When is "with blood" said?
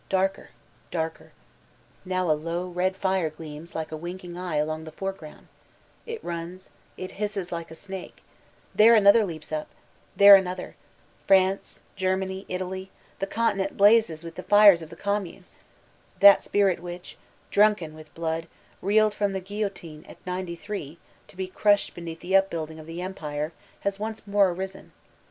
17.93-18.47